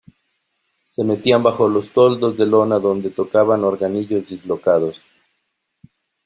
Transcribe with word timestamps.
se 0.95 1.03
metían 1.03 1.43
bajo 1.43 1.69
los 1.69 1.91
toldos 1.91 2.35
de 2.35 2.47
lona, 2.47 2.79
donde 2.79 3.11
tocaban 3.11 3.63
organillos 3.63 4.25
dislocados. 4.25 4.99